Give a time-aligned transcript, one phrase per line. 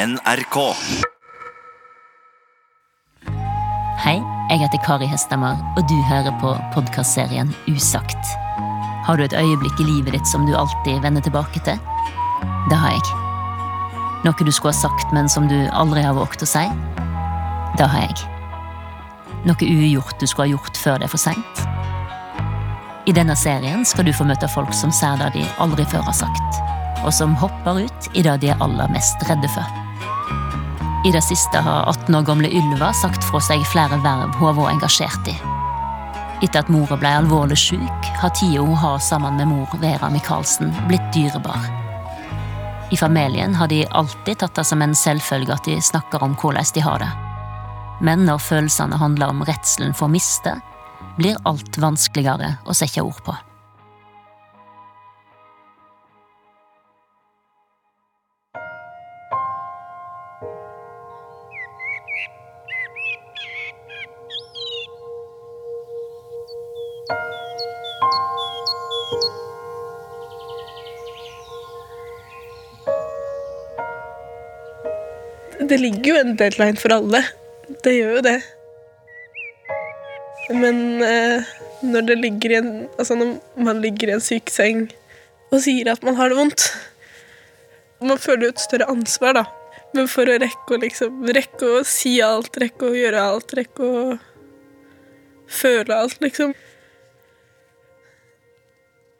[0.00, 0.56] NRK.
[4.00, 4.14] Hei,
[4.48, 8.30] jeg heter Kari Hestemar, og du hører på podkastserien Usagt.
[9.04, 11.76] Har du et øyeblikk i livet ditt som du alltid vender tilbake til?
[12.70, 13.18] Det har jeg.
[14.24, 16.64] Noe du skulle ha sagt, men som du aldri har våget å si?
[17.76, 18.24] Det har jeg.
[19.44, 21.62] Noe ugjort du skulle ha gjort før det er for seint?
[23.04, 26.16] I denne serien skal du få møte folk som ser det de aldri før har
[26.22, 26.64] sagt,
[27.04, 29.79] og som hopper ut i det de er aller mest redde for.
[31.04, 34.56] I det siste har 18 år gamle Ylva sagt fra seg flere verv hun har
[34.58, 35.36] vært engasjert i.
[36.44, 40.74] Etter at mora ble alvorlig syk, har tida hun har sammen med mor Vera Michaelsen,
[40.90, 41.64] blitt dyrebar.
[42.92, 46.68] I familien har de alltid tatt det som en selvfølge at de snakker om hvordan
[46.74, 47.10] de har det.
[48.04, 50.58] Men når følelsene handler om redselen for å miste,
[51.16, 53.36] blir alt vanskeligere å sette ord på.
[75.70, 77.22] Det ligger jo en deadline for alle.
[77.84, 78.38] Det gjør jo det.
[80.50, 81.50] Men eh,
[81.86, 84.88] når det ligger i en Altså når man ligger i en sykeseng
[85.50, 86.64] og sier at man har det vondt
[88.02, 89.44] Man føler jo et større ansvar, da.
[89.94, 93.86] Men for å rekke å liksom Rekke å si alt, rekke å gjøre alt, rekke
[93.86, 94.02] å
[95.50, 96.52] føle alt, liksom.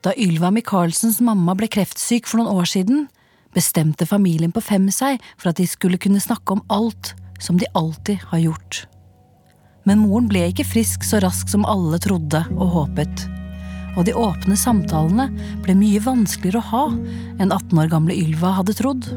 [0.06, 3.08] Da Ylva Michaelsens mamma ble kreftsyk for noen år siden,
[3.56, 7.68] bestemte familien på Fem seg for at de skulle kunne snakke om alt, som de
[7.74, 8.84] alltid har gjort.
[9.88, 13.24] Men moren ble ikke frisk så raskt som alle trodde og håpet.
[13.98, 15.30] Og de åpne samtalene
[15.64, 16.84] ble mye vanskeligere å ha
[17.40, 19.10] enn 18 år gamle Ylva hadde trodd.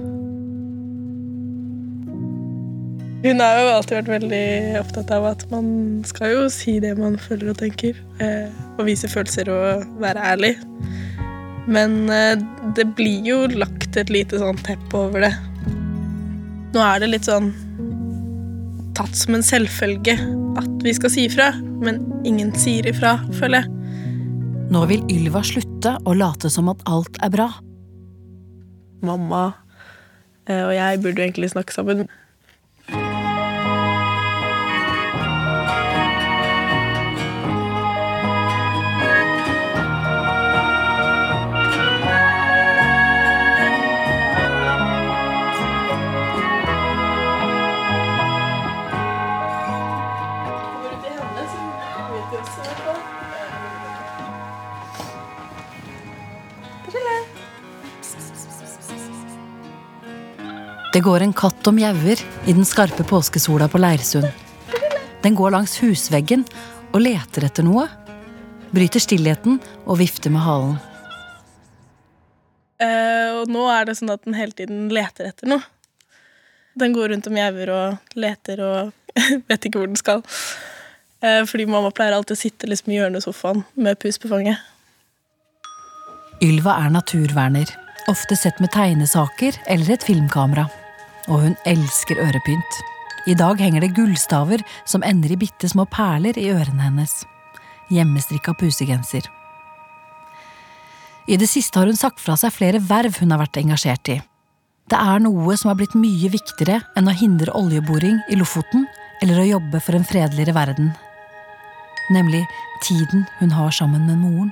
[3.23, 4.47] Hun har jo alltid vært veldig
[4.81, 5.67] opptatt av at man
[6.03, 7.95] skal jo si det man føler og tenker.
[8.19, 10.51] Eh, og vise følelser og være ærlig.
[11.67, 12.39] Men eh,
[12.75, 15.33] det blir jo lagt et lite sånn teppe over det.
[16.73, 17.51] Nå er det litt sånn
[18.97, 20.15] tatt som en selvfølge
[20.59, 21.51] at vi skal si ifra,
[21.81, 23.71] men ingen sier ifra, føler jeg.
[24.73, 27.49] Nå vil Ylva slutte å late som at alt er bra.
[29.03, 29.45] Mamma
[30.47, 32.05] eh, og jeg burde jo egentlig snakke sammen.
[60.93, 64.27] Det går en katt og mjauer i den skarpe påskesola på Leirsund.
[65.23, 66.43] Den går langs husveggen
[66.93, 67.87] og leter etter noe.
[68.69, 70.75] Bryter stillheten og vifter med halen.
[72.77, 75.65] Eh, og nå er det sånn at den hele tiden leter etter noe.
[76.77, 79.17] Den går rundt og mjauer og leter og
[79.49, 80.21] vet ikke hvor den skal.
[81.25, 84.29] Eh, fordi mamma pleier alltid å sitte liksom i hjørnet av sofaen med pus på
[84.29, 84.61] fanget.
[86.45, 87.65] Ylva er naturverner,
[88.13, 90.69] ofte sett med tegnesaker eller et filmkamera.
[91.31, 92.79] Og hun elsker ørepynt.
[93.27, 97.21] I dag henger det gullstaver som ender i bitte små perler i ørene hennes.
[97.93, 99.29] Hjemmestrikka pusegenser.
[101.27, 104.17] I det siste har hun sagt fra seg flere verv hun har vært engasjert i.
[104.91, 108.83] Det er noe som har blitt mye viktigere enn å hindre oljeboring i Lofoten
[109.23, 110.91] eller å jobbe for en fredeligere verden.
[112.11, 112.43] Nemlig
[112.83, 114.51] tiden hun har sammen med moren.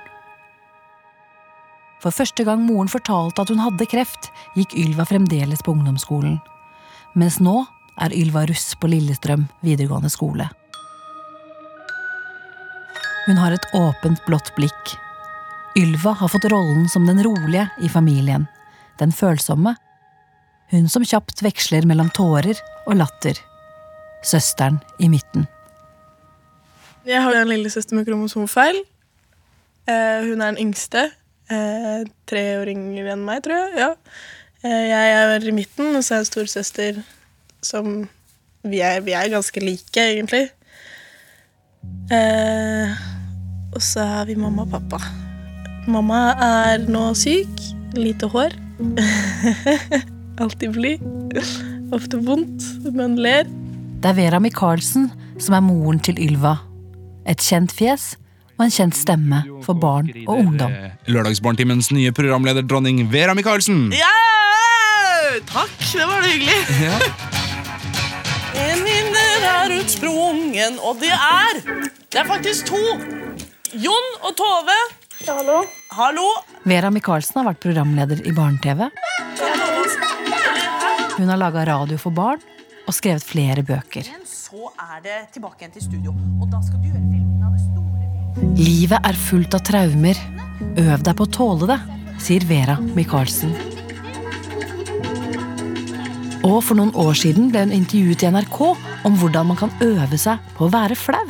[2.01, 6.39] For første gang moren fortalte at hun hadde kreft, gikk Ylva fremdeles på ungdomsskolen.
[7.13, 7.65] Mens nå
[8.01, 10.47] er Ylva russ på Lillestrøm videregående skole.
[13.27, 14.95] Hun har et åpent, blått blikk.
[15.77, 18.47] Ylva har fått rollen som den rolige i familien.
[18.99, 19.75] Den følsomme.
[20.71, 23.37] Hun som kjapt veksler mellom tårer og latter.
[24.23, 25.47] Søsteren i midten.
[27.07, 28.83] Jeg har en lillesøster med kromosomfeil.
[29.89, 31.09] Eh, hun er den yngste.
[31.51, 33.79] Eh, tre år yngre enn meg, tror jeg.
[33.81, 33.89] Ja.
[34.61, 36.99] Eh, jeg er i midten, og så er jeg storesøster
[37.65, 38.03] som
[38.61, 40.49] vi er, vi er ganske like, egentlig.
[42.13, 42.93] Eh,
[43.73, 45.01] og så er vi mamma og pappa.
[45.89, 47.49] Mamma er nå syk.
[47.97, 48.53] Lite hår.
[50.41, 51.01] Alltid blid.
[51.91, 53.49] Ofte vondt, men ler.
[54.01, 55.09] Det er Vera Michaelsen
[55.41, 56.59] som er moren til Ylva.
[57.29, 58.13] Et kjent fjes
[58.59, 60.73] og en kjent stemme for barn og ungdom.
[61.09, 63.89] Lørdagsbarntimens nye programleder dronning Vera Michaelsen.
[63.97, 64.13] Ja!
[65.49, 66.59] Takk, det var det hyggelig.
[66.81, 66.97] Ja.
[68.61, 71.61] En vinner er utsprungen, og det er
[72.11, 72.79] Det er faktisk to.
[73.71, 74.77] Jon og Tove.
[75.27, 75.61] Hallo?
[75.95, 76.25] Hallo.
[76.67, 78.89] Vera Michaelsen har vært programleder i barne-TV.
[81.17, 82.41] Hun har laga radio for barn
[82.87, 84.07] og skrevet flere bøker.
[84.27, 87.63] Så er det tilbake igjen til studio, og da skal du gjøre filmen av det
[87.63, 90.19] store Livet er fullt av traumer.
[90.81, 91.79] Øv deg på å tåle det,
[92.21, 93.70] sier Vera Michaelsen.
[96.41, 98.59] Og for noen år siden ble hun intervjuet i NRK
[99.05, 101.29] om hvordan man kan øve seg på å være flau.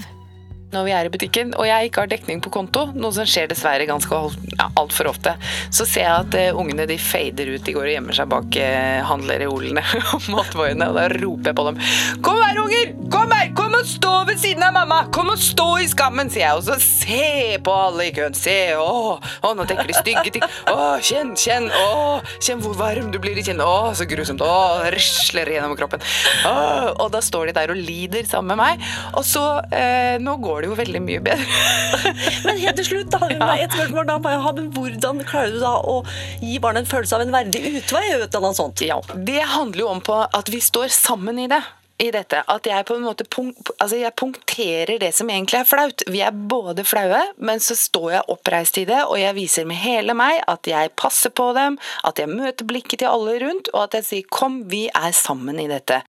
[0.72, 3.50] når vi er i butikken, og jeg ikke har dekning på konto, noe som skjer
[3.52, 4.20] dessverre ganske
[4.56, 5.34] ja, altfor ofte,
[5.68, 7.66] så ser jeg at uh, ungene de fader ut.
[7.66, 9.84] De går og gjemmer seg bak uh, handlereolene
[10.16, 10.88] og matvoiene.
[10.88, 11.82] og da roper jeg på dem.
[12.24, 12.96] Kom her, unger!
[13.12, 13.52] Kom her!
[13.60, 14.98] Kom og stå ved siden av mamma!
[15.14, 16.60] Kom og stå i skammen, sier jeg.
[16.60, 18.36] Og så se på alle i køen.
[18.38, 20.46] Se, å, å nå tenker de stygge ting.
[20.70, 21.66] Å, kjenn, kjenn.
[21.74, 23.66] Å, kjenn hvor varm du blir i kinnet.
[23.66, 24.44] Å, så grusomt.
[24.46, 26.04] Å, risler gjennom kroppen.
[26.46, 26.54] Å,
[26.92, 28.86] og da står de der og lider sammen med meg.
[29.18, 31.50] Og så, eh, nå går det jo veldig mye bedre.
[32.46, 36.02] Men helt til slutt, da, et spørsmål da, ja, men hvordan klarer du da å
[36.44, 38.06] gi barnet en følelse av en verdig utvei?
[38.14, 38.84] eller noe sånt?
[38.86, 41.62] Ja, Det handler jo om på at vi står sammen i det.
[42.02, 45.68] I dette, At jeg på en måte punk altså jeg punkterer det som egentlig er
[45.70, 46.04] flaut.
[46.10, 49.78] Vi er både flaue, men så står jeg oppreist i det, og jeg viser med
[49.84, 51.78] hele meg at jeg passer på dem,
[52.08, 55.60] at jeg møter blikket til alle rundt, og at jeg sier 'kom, vi er sammen
[55.60, 56.02] i dette'.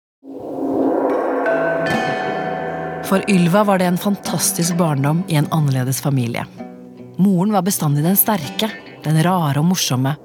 [3.10, 6.46] For Ylva var det en fantastisk barndom i en annerledes familie.
[7.18, 8.70] Moren var bestandig den sterke,
[9.02, 10.16] den rare og morsomme.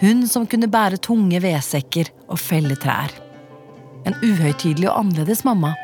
[0.00, 3.23] Hun som kunne bære tunge vedsekker og felle trær.
[4.04, 5.74] En uhøytidelig og annerledes mamma.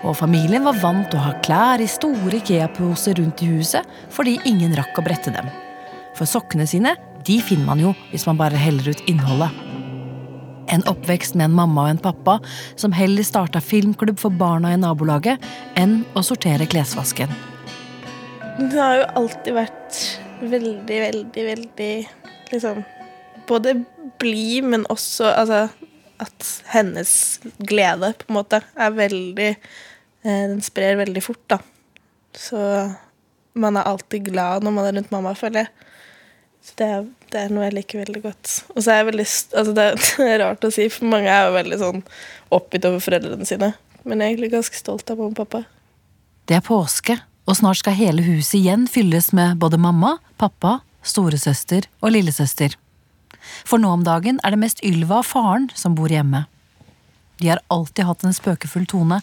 [0.00, 4.38] Og familien var vant til å ha klær i store Ikea-poser rundt i huset fordi
[4.48, 5.50] ingen rakk å brette dem.
[6.16, 6.94] For sokkene sine
[7.26, 9.52] de finner man jo hvis man bare heller ut innholdet.
[10.70, 12.38] En oppvekst med en mamma og en pappa
[12.78, 15.42] som heller starta filmklubb for barna i nabolaget
[15.80, 17.32] enn å sortere klesvasken.
[18.60, 20.00] Det har jo alltid vært
[20.40, 21.92] veldig, veldig, veldig
[22.52, 22.82] liksom
[23.50, 23.72] Både
[24.22, 25.64] blid, men også altså,
[26.20, 27.12] at hennes
[27.58, 31.60] glede på en måte er veldig eh, Den sprer veldig fort, da.
[32.36, 32.60] Så
[33.58, 35.88] man er alltid glad når man er rundt mamma, føler jeg.
[36.60, 38.52] Så det er, det er noe jeg liker veldig godt.
[38.74, 39.26] Og så er jeg veldig
[39.60, 42.04] Altså, det er, rart å si, for mange er jo veldig sånn
[42.52, 43.72] oppgitt over foreldrene sine.
[44.04, 45.64] Men jeg er egentlig ganske stolt av mamma og pappa.
[46.48, 47.16] Det er påske,
[47.48, 52.76] og snart skal hele huset igjen fylles med både mamma, pappa, storesøster og lillesøster.
[53.64, 56.44] For nå om dagen er det mest Ylva og faren som bor hjemme.
[57.40, 59.20] De har alltid hatt en spøkefull tone,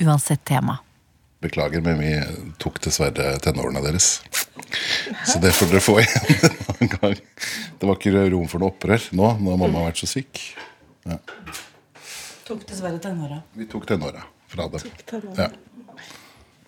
[0.00, 0.80] uansett tema.
[1.40, 2.10] Beklager, men vi
[2.60, 4.18] tok dessverre tenårene deres.
[5.24, 7.14] Så det får dere få igjen en gang.
[7.80, 10.42] Det var ikke rom for noe opprør nå, når mamma har vært så syk.
[11.08, 11.16] Ja.
[12.44, 13.40] Tok dessverre tenåra.
[13.56, 14.92] Vi tok tenåra fra dem.
[15.08, 15.46] tenåra.
[15.46, 15.48] Ja.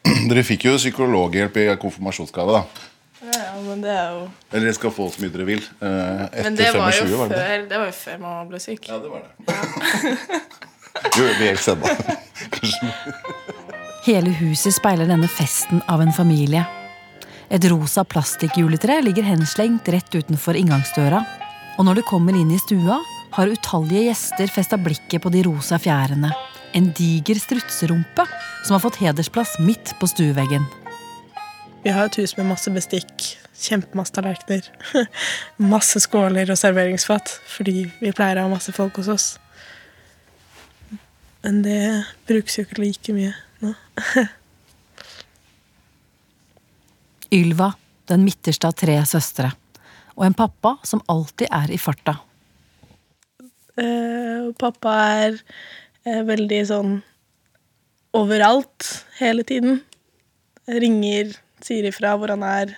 [0.30, 2.88] Dere fikk jo psykologhjelp i konfirmasjonsgave, da.
[3.22, 5.62] Ja, men det er jo Eller dere skal få så mye dere vil.
[5.78, 7.44] Eh, Etter Men det var, 25, jo var det det?
[7.46, 8.88] før, det var jo før mamma ble syk.
[8.90, 10.16] Ja, det var det.
[11.16, 11.92] Jo, er helt ennå.
[12.52, 12.90] Kanskje.
[14.06, 16.64] Hele huset speiler denne festen av en familie.
[17.52, 21.22] Et rosa plastikkjuletre ligger henslengt rett utenfor inngangsdøra.
[21.78, 22.98] Og når du kommer inn i stua,
[23.32, 26.32] har utallige gjester festa blikket på de rosa fjærene.
[26.76, 28.26] En diger strutserumpe
[28.64, 30.64] som har fått hedersplass midt på stueveggen.
[31.82, 33.24] Vi har et hus med masse bestikk,
[33.58, 34.68] kjempemasse tallerkener,
[35.74, 39.26] masse skåler og serveringsfat, fordi vi pleier å ha masse folk hos oss.
[41.42, 41.82] Men det
[42.28, 43.34] brukes jo ikke like mye
[43.64, 43.74] nå.
[47.32, 47.72] Ylva,
[48.06, 49.50] den midterste av tre søstre.
[50.14, 52.18] Og en pappa som alltid er i farta.
[53.80, 55.38] Eh, pappa er
[56.04, 56.98] eh, veldig sånn
[58.14, 59.80] overalt hele tiden.
[60.68, 61.32] Ringer,
[61.66, 62.74] sier ifra hvor han er.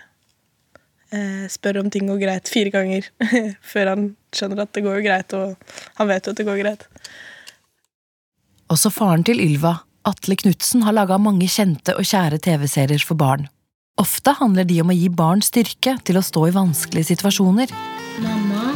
[1.15, 3.07] Eh, spør om ting går greit fire ganger
[3.73, 5.55] før han skjønner at det går greit, og
[6.01, 6.87] han vet jo at det går greit.
[8.73, 9.77] Også faren til Ylva,
[10.09, 13.47] Atle Knutsen, har laga mange kjente og kjære TV-serier for barn.
[14.01, 17.71] Ofte handler de om å gi barn styrke til å stå i vanskelige situasjoner.
[18.25, 18.73] Mamma,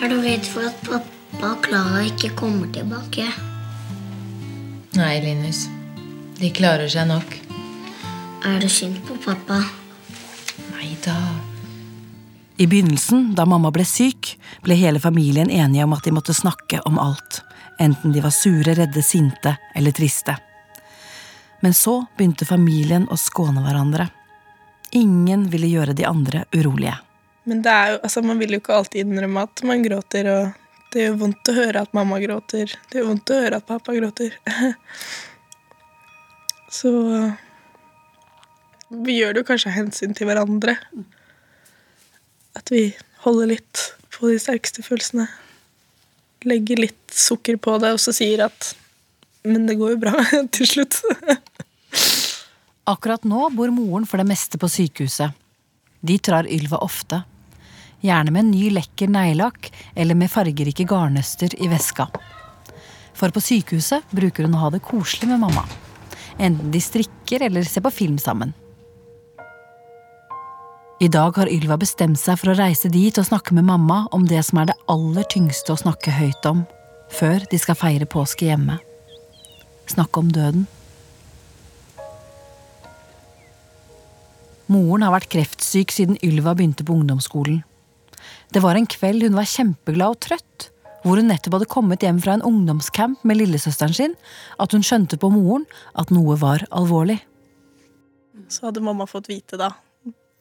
[0.00, 3.26] er du redd for at pappa og Klara ikke kommer tilbake?
[4.96, 5.66] Nei, Linus.
[6.38, 7.47] De klarer seg nok.
[8.44, 9.64] Er det synd på pappa?
[10.70, 11.16] Nei da.
[12.56, 16.80] I begynnelsen, da mamma ble syk, ble hele familien enige om at de måtte snakke
[16.86, 17.42] om alt.
[17.78, 20.36] Enten de var sure, redde, sinte eller triste.
[21.60, 24.08] Men så begynte familien å skåne hverandre.
[24.94, 26.94] Ingen ville gjøre de andre urolige.
[27.48, 30.64] Men det er jo, altså, man vil jo ikke alltid innrømme at man gråter og
[30.88, 32.70] Det gjør vondt å høre at mamma gråter.
[32.88, 34.38] Det gjør vondt å høre at pappa gråter.
[36.78, 36.92] Så
[38.88, 40.76] vi gjør det jo kanskje av hensyn til hverandre.
[42.56, 42.90] At vi
[43.24, 43.82] holder litt
[44.14, 45.28] på de sterkeste følelsene.
[46.48, 48.74] Legger litt sukker på det, og så sier at
[49.44, 50.14] Men det går jo bra
[50.56, 50.98] til slutt.
[52.88, 55.36] Akkurat nå bor moren for det meste på sykehuset.
[56.00, 57.22] De trar Ylva ofte.
[58.00, 62.06] Gjerne med en ny lekker neglelakk eller med fargerike garnnøster i veska.
[63.18, 65.64] For på sykehuset bruker hun å ha det koselig med mamma.
[66.38, 68.54] Enten de strikker eller ser på film sammen.
[70.98, 74.24] I dag har Ylva bestemt seg for å reise dit og snakke med mamma om
[74.26, 76.64] det som er det aller tyngste å snakke høyt om,
[77.14, 78.80] før de skal feire påske hjemme.
[79.86, 80.66] Snakke om døden.
[84.66, 87.62] Moren har vært kreftsyk siden Ylva begynte på ungdomsskolen.
[88.50, 90.70] Det var en kveld hun var kjempeglad og trøtt,
[91.06, 94.18] hvor hun nettopp hadde kommet hjem fra en ungdomscamp med lillesøsteren sin,
[94.58, 97.20] at hun skjønte på moren at noe var alvorlig.
[98.50, 99.76] Så hadde mamma fått vite, da,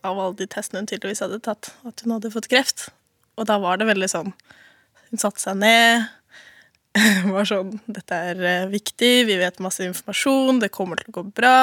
[0.10, 2.88] av alle de testene hun tydeligvis hadde tatt, at hun hadde fått kreft.
[3.38, 4.32] Og da var det veldig sånn
[5.08, 6.08] Hun satte seg ned,
[7.36, 11.26] var sånn Dette er eh, viktig, vi vet masse informasjon, det kommer til å gå
[11.38, 11.60] bra.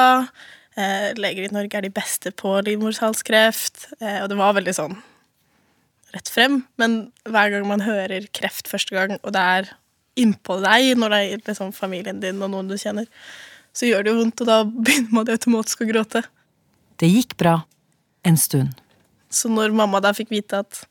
[0.75, 3.89] Eh, leger i Norge er de beste på livmorhalskreft.
[4.01, 4.97] Eh, og det var veldig sånn
[6.15, 6.63] rett frem.
[6.81, 9.73] Men hver gang man hører kreft første gang, og det er
[10.21, 13.09] innpå deg, når det er liksom familien din og noen du kjenner,
[13.75, 16.25] så gjør det jo vondt, og da begynner man automatisk å gråte.
[17.03, 17.61] Det gikk bra.
[18.25, 18.73] En stund.
[19.29, 20.85] Så når mamma da fikk vite at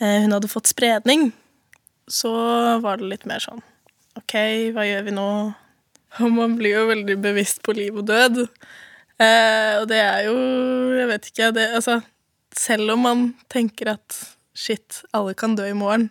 [0.00, 1.30] eh, hun hadde fått spredning,
[2.06, 2.32] så
[2.82, 3.62] var det litt mer sånn
[4.16, 4.34] OK,
[4.72, 5.28] hva gjør vi nå?
[6.24, 8.44] Og man blir jo veldig bevisst på liv og død.
[9.20, 10.36] Eh, og det er jo
[10.92, 11.94] Jeg vet ikke, det Altså,
[12.52, 14.16] selv om man tenker at
[14.56, 16.10] shit, alle kan dø i morgen,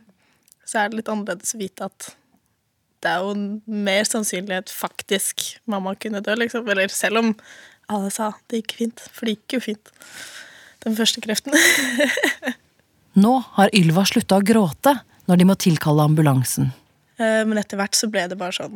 [0.66, 2.12] så er det litt annerledes å vite at
[3.06, 3.34] det er jo
[3.70, 6.66] mer sannsynlighet faktisk mamma kunne dø, liksom.
[6.70, 7.32] Eller selv om
[7.94, 9.94] alle sa det gikk fint, for det gikk jo fint
[10.86, 11.56] den første kreften.
[13.24, 16.72] Nå har Ylva slutta å gråte når de må tilkalle ambulansen.
[17.18, 18.76] Eh, men etter hvert så ble det bare sånn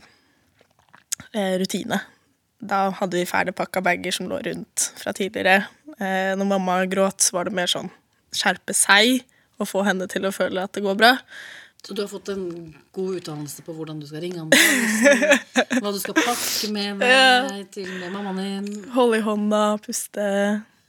[1.33, 2.01] eh, rutine.
[2.59, 5.67] Da hadde vi ferdigpakka bager som lå rundt fra tidligere.
[5.99, 7.91] Eh, når mamma gråt, så var det mer sånn
[8.35, 9.23] skjerpe seg
[9.59, 11.15] og få henne til å føle at det går bra.
[11.79, 15.37] Så du har fått en god utdannelse på hvordan du skal ringe ambulansen?
[15.83, 18.83] hva du skal pakke med deg til med mammaen din?
[18.95, 20.25] Holde i hånda, puste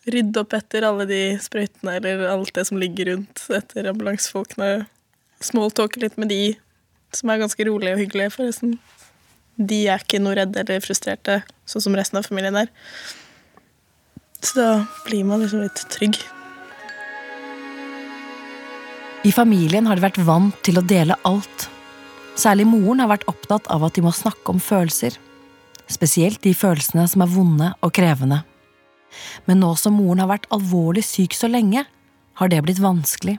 [0.09, 4.87] rydde opp etter alle de sprøytene eller alt det som ligger rundt etter ambulansefolkene.
[5.45, 6.55] Smalltalke litt med de,
[7.17, 8.77] som er ganske rolige og hyggelige, forresten.
[9.61, 12.71] De er ikke noe redde eller frustrerte, sånn som resten av familien er.
[14.41, 14.69] Så da
[15.05, 16.17] blir man liksom litt trygg.
[19.21, 21.67] I familien har de vært vant til å dele alt.
[22.41, 25.19] Særlig moren har vært opptatt av at de må snakke om følelser.
[25.91, 28.41] Spesielt de følelsene som er vonde og krevende.
[29.47, 31.87] Men nå som moren har vært alvorlig syk så lenge,
[32.41, 33.39] har det blitt vanskelig.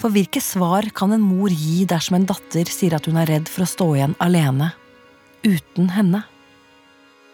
[0.00, 3.50] For hvilke svar kan en mor gi dersom en datter sier at hun er redd
[3.52, 4.70] for å stå igjen alene,
[5.44, 6.22] uten henne?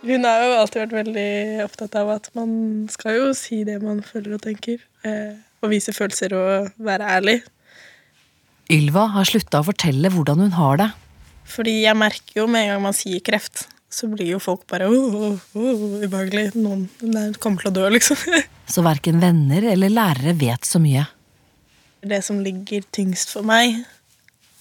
[0.06, 1.30] Hun har jo alltid vært veldig
[1.64, 2.50] opptatt av at man
[2.92, 4.82] skal jo si det man føler og tenker.
[5.06, 7.40] Eh, og vise følelser og være ærlig.
[8.72, 10.90] Ylva har slutta å fortelle hvordan hun har det.
[11.46, 14.88] Fordi jeg merker jo med en gang man sier kreft, så blir jo folk bare
[14.90, 16.50] oh, oh, oh, ubehagelig.
[16.58, 16.88] Noen
[17.42, 18.18] kommer til å dø, liksom.
[18.74, 21.06] så verken venner eller lærere vet så mye.
[22.06, 23.80] Det som ligger tyngst for meg,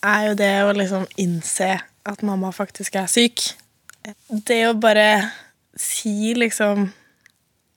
[0.06, 3.42] er jo det å liksom innse at mamma faktisk er syk.
[4.30, 5.10] Det å bare
[5.76, 6.92] si liksom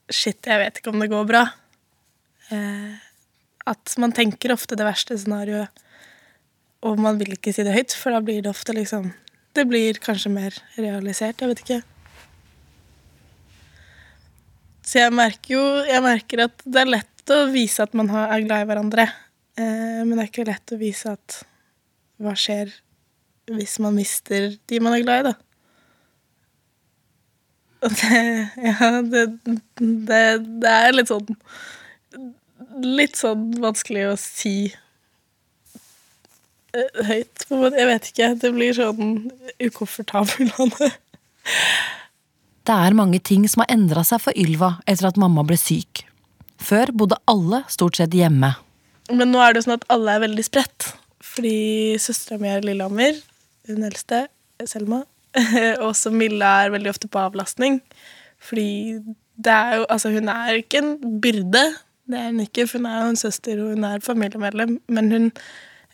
[0.08, 1.42] Shit, jeg vet ikke om det går bra.
[2.48, 2.94] Eh,
[3.68, 5.68] at man tenker ofte det verste scenarioet,
[6.80, 9.10] og man vil ikke si det høyt, for da blir det ofte liksom
[9.58, 11.40] det blir kanskje mer realisert.
[11.42, 11.80] Jeg vet ikke.
[14.88, 18.44] Så jeg merker jo jeg merker at det er lett å vise at man er
[18.46, 19.08] glad i hverandre.
[19.58, 21.42] Eh, men det er ikke lett å vise at
[22.18, 22.72] hva skjer
[23.52, 25.34] hvis man mister de man er glad i, da.
[27.86, 28.22] Og det
[28.68, 29.24] Ja, det,
[30.08, 30.22] det,
[30.64, 31.28] det er litt sånn
[32.82, 34.56] Litt sånn vanskelig å si
[36.74, 37.46] høyt.
[37.48, 38.32] Jeg vet ikke.
[38.42, 39.30] Det blir sånn
[39.62, 40.92] ukomfortabel av det.
[42.68, 46.04] Det er mange ting som har endra seg for Ylva etter at mamma ble syk.
[46.60, 48.52] Før bodde alle stort sett hjemme.
[49.08, 50.90] Men nå er det sånn at alle er veldig spredt.
[51.24, 53.16] Fordi søstera mi er Lillehammer,
[53.70, 54.26] hun eldste,
[54.68, 55.04] Selma.
[55.84, 57.78] Og så Milla er veldig ofte på avlastning.
[58.42, 58.98] Fordi
[59.38, 61.64] det er jo Altså, hun er ikke en byrde.
[62.08, 64.78] Det er hun ikke, for hun er jo en søster og hun er familiemedlem.
[64.88, 65.32] Men hun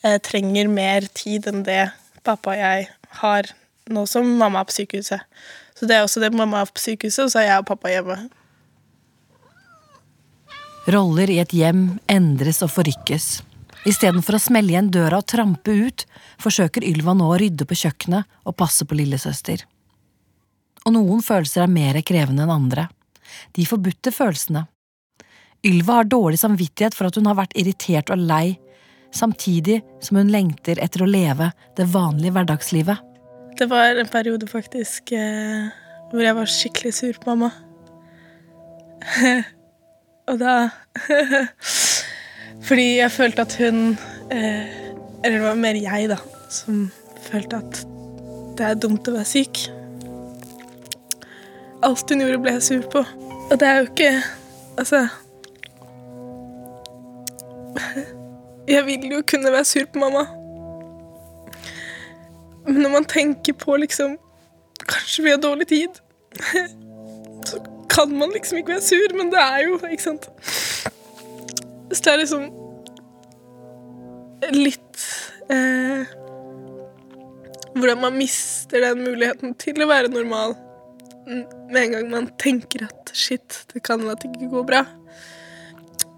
[0.04, 1.88] eh, trenger mer tid enn det
[2.24, 2.88] pappa og jeg
[3.20, 3.50] har
[3.92, 5.24] nå som mamma er på sykehuset.
[5.74, 7.92] Så det er også det mamma er på sykehuset, og så er jeg og pappa
[7.92, 8.16] hjemme.
[10.94, 13.42] Roller i et hjem endres og forrykkes.
[13.88, 16.04] Istedenfor å smelle igjen døra og trampe ut,
[16.40, 19.64] forsøker Ylva nå å rydde på kjøkkenet og passe på lillesøster.
[20.84, 22.86] Og noen følelser er mer krevende enn andre.
[23.56, 24.66] De forbudte følelsene.
[25.64, 28.58] Ylva har dårlig samvittighet for at hun har vært irritert og lei,
[29.14, 33.02] samtidig som hun lengter etter å leve det vanlige hverdagslivet.
[33.54, 35.70] Det var en periode faktisk eh,
[36.10, 37.52] hvor jeg var skikkelig sur på mamma.
[40.30, 40.54] og da
[42.64, 43.98] Fordi jeg følte at hun
[44.32, 44.70] eh,
[45.20, 46.16] Eller det var mer jeg, da,
[46.48, 46.86] som
[47.26, 47.82] følte at
[48.54, 49.64] det er dumt å være syk.
[51.84, 53.02] Alt hun gjorde, ble jeg sur på.
[53.50, 54.10] Og det er jo ikke
[54.74, 55.04] Altså
[58.68, 60.24] Jeg vil jo kunne være sur på mamma.
[62.64, 64.16] Men når man tenker på liksom
[64.88, 66.00] Kanskje vi har dårlig tid,
[67.48, 70.28] så kan man liksom ikke være sur, men det er jo Ikke sant?
[71.92, 72.50] Så det er liksom
[74.52, 75.04] litt
[75.52, 76.10] eh,
[77.74, 80.56] Hvordan man mister den muligheten til å være normal
[81.26, 84.82] med en gang man tenker at shit, det kan være at det ikke går bra.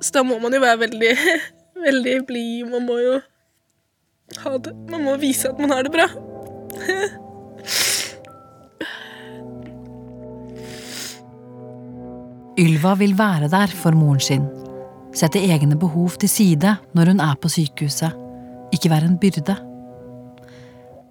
[0.03, 1.13] Så da må man jo være veldig,
[1.85, 2.71] veldig blid.
[2.73, 3.15] Man må jo
[4.43, 6.09] ha det Man må vise at man har det bra.
[12.57, 14.47] Ylva vil være der for moren sin.
[15.17, 18.17] Sette egne behov til side når hun er på sykehuset.
[18.73, 19.57] Ikke være en byrde.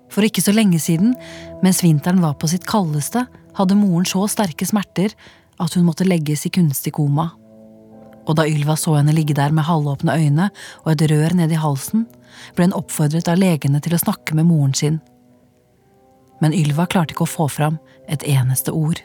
[0.09, 1.15] For ikke så lenge siden,
[1.63, 3.25] mens vinteren var på sitt kaldeste,
[3.57, 5.13] hadde moren så sterke smerter
[5.61, 7.29] at hun måtte legges i kunstig koma.
[8.25, 10.49] Og da Ylva så henne ligge der med halvåpne øyne
[10.83, 12.07] og et rør ned i halsen,
[12.55, 15.01] ble hun oppfordret av legene til å snakke med moren sin.
[16.43, 17.77] Men Ylva klarte ikke å få fram
[18.11, 18.99] et eneste ord.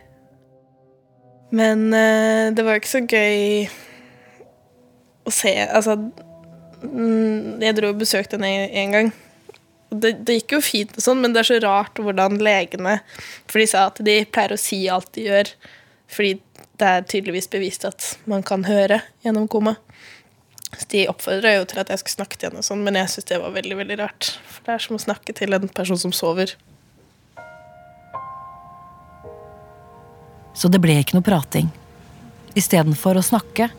[1.55, 3.67] Men eh, det var ikke så gøy
[5.27, 9.11] å se Altså mm, Jeg dro og besøkte henne en gang.
[9.91, 13.01] Det, det gikk jo fint, og sånn, men det er så rart hvordan legene
[13.51, 15.51] For de sa at de pleier å si alt de gjør,
[16.11, 16.37] fordi
[16.81, 19.77] det er tydeligvis bevist at man kan høre gjennom koma.
[20.71, 23.11] Så de oppfordra jo til at jeg skulle snakke til henne, og sånn, men jeg
[23.13, 24.31] syns det var veldig veldig rart.
[24.49, 26.55] For det er som å snakke til en person som sover.
[30.57, 31.71] Så det ble ikke noe prating.
[32.59, 33.71] Istedenfor å snakke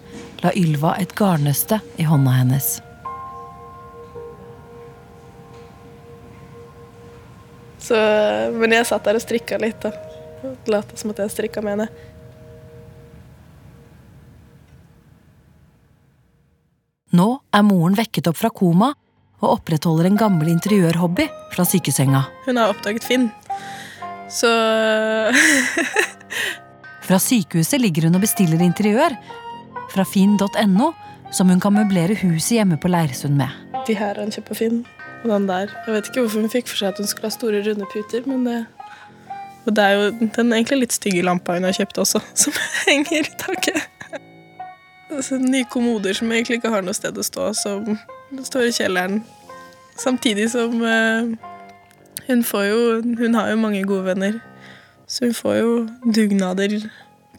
[0.41, 2.69] la Ylva et garnnøste i hånda hennes.
[7.81, 7.97] Så,
[8.53, 9.91] men jeg satt der og strikka litt, da.
[10.69, 12.10] Lot som at jeg strikka med henne.
[17.11, 18.93] Nå er moren vekket opp fra koma
[19.41, 22.21] og opprettholder en gammel interiørhobby fra sykesenga.
[22.45, 23.27] Hun har oppdaget Finn.
[24.31, 24.51] Så
[27.07, 29.17] Fra sykehuset ligger hun og bestiller interiør.
[29.91, 30.91] Fra finn.no,
[31.35, 33.51] som hun kan møblere huset hjemme på Leirsund med.
[33.87, 34.83] De her har hun kjøpt på Finn.
[35.25, 35.73] Og den der.
[35.87, 38.23] Jeg vet ikke hvorfor hun fikk for seg at hun skulle ha store, runde puter,
[38.29, 38.61] men det
[39.67, 42.55] Og det er jo den egentlig litt stygge lampa hun har kjøpt også, som
[42.87, 43.80] henger i taket.
[45.11, 47.97] Altså, nye kommoder som egentlig ikke har noe sted å stå, som
[48.47, 49.21] står i kjelleren.
[49.99, 51.33] Samtidig som eh,
[52.29, 52.79] hun får jo
[53.19, 54.39] Hun har jo mange gode venner.
[55.07, 55.71] Så hun får jo
[56.15, 56.77] dugnader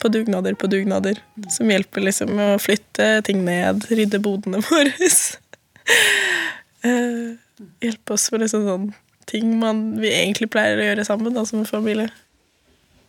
[0.03, 4.91] på dugnader på dugnader som hjelper liksom med å flytte ting ned, rydde bodene våre.
[6.83, 7.29] Eh,
[7.81, 8.91] hjelpe oss med liksom sånn
[9.29, 12.09] ting man, vi egentlig pleier å gjøre sammen da, som familie.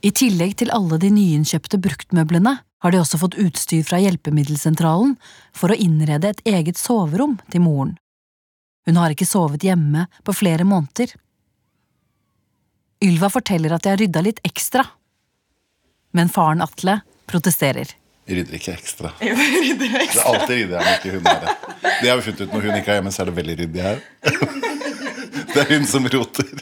[0.05, 5.15] I tillegg til alle de nyinnkjøpte bruktmøblene har de også fått utstyr fra Hjelpemiddelsentralen
[5.57, 7.95] for å innrede et eget soverom til moren.
[8.85, 11.09] Hun har ikke sovet hjemme på flere måneder.
[13.05, 14.85] Ylva forteller at de har rydda litt ekstra.
[16.13, 17.89] Men faren Atle protesterer.
[18.29, 19.15] Vi rydder ikke ekstra.
[19.21, 21.49] Det er alltid ryddig her når ikke hun er det.
[22.03, 23.83] Det har vi funnet ut når hun ikke er hjemme, så er det veldig ryddig
[23.89, 23.99] her.
[25.55, 26.53] Det er hun som roter.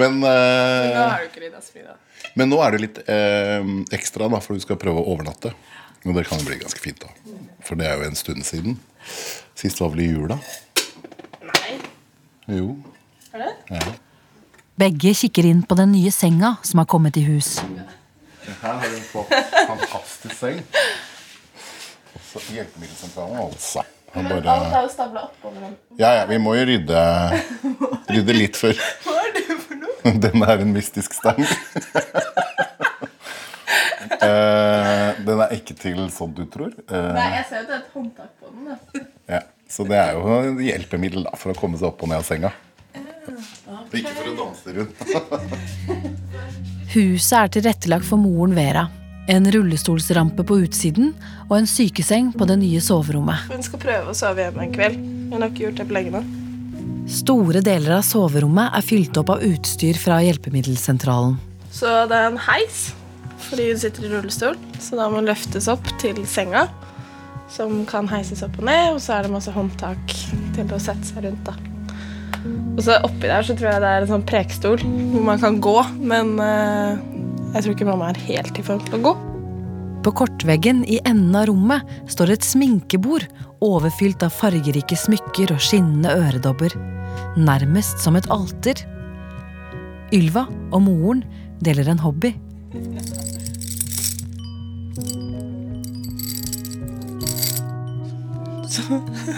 [0.00, 0.96] Men, eh,
[2.38, 5.52] men nå er det litt eh, ekstra, da, for du skal prøve å overnatte.
[6.02, 7.36] Og det kan jo bli ganske fint, da.
[7.62, 8.78] For det er jo en stund siden.
[9.58, 10.38] Sist var vel i jula.
[11.46, 11.76] Nei.
[12.50, 12.72] Jo.
[13.32, 13.52] Er det?
[13.76, 13.92] Ja.
[14.82, 17.58] Begge kikker inn på den nye senga som har kommet i hus.
[18.42, 19.30] Her har du fått
[19.68, 20.62] fantastisk seng.
[22.16, 23.84] Også Hjelpemiddelsentralen, altså.
[24.12, 24.40] Bare...
[24.42, 25.70] Alt er jo stabla oppover.
[26.00, 27.04] Ja, ja, vi må jo rydde,
[28.10, 28.76] rydde litt før.
[30.04, 30.18] Er?
[30.24, 31.40] Den er en mystisk stang.
[34.22, 36.72] uh, den er ikke til sånn du tror.
[36.90, 38.62] Uh, Nei, jeg ser jo at det er et håndtak på den.
[38.70, 39.06] da.
[39.36, 39.42] ja.
[39.72, 42.26] Så det er jo et hjelpemiddel da, for å komme seg opp og ned av
[42.28, 42.50] senga.
[43.92, 44.96] Ikke for å danse rundt.
[46.92, 48.88] Huset er tilrettelagt for moren Vera.
[49.32, 51.14] En rullestolsrampe på utsiden
[51.46, 53.46] og en sykeseng på det nye soverommet.
[53.48, 54.98] Hun skal prøve å sove hjemme en kveld.
[55.32, 56.41] Hun har ikke gjort det på lenge nå.
[57.10, 61.34] Store deler av soverommet er fylt opp av utstyr fra hjelpemiddelsentralen.
[61.74, 62.92] Så det er en heis
[63.42, 64.54] fordi hun sitter i rullestol.
[64.80, 66.68] Så da må hun løftes opp til senga,
[67.52, 68.94] som kan heises opp og ned.
[68.94, 70.14] Og så er det masse håndtak
[70.54, 71.50] til å sette seg rundt.
[71.50, 71.56] da.
[72.76, 75.60] Og så oppi der så tror jeg det er en sånn prekestol hvor man kan
[75.62, 77.02] gå, men eh,
[77.52, 79.14] jeg tror ikke mamma er helt i form til å gå.
[80.02, 83.22] På kortveggen i enden av rommet står et sminkebord
[83.62, 86.74] overfylt av fargerike smykker og skinnende øredobber.
[87.38, 88.74] Nærmest som et alter.
[90.12, 91.22] Ylva og moren
[91.62, 92.32] deler en hobby.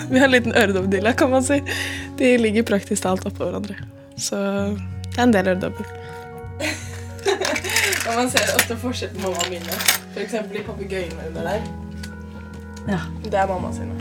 [0.08, 1.60] Vi har en liten øredobbedille, kan man si.
[2.16, 3.76] De ligger praktisk talt oppå hverandre.
[4.16, 4.36] Så
[5.12, 5.84] det er en del øredobber.
[8.08, 10.03] Og man ser ofte forskjell på mamma og mine.
[10.14, 11.64] For eksempel de papegøyene under der.
[12.86, 13.00] Ja.
[13.24, 13.94] Det er mamma sine.